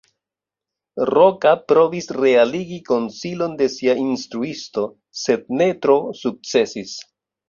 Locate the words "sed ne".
5.25-5.69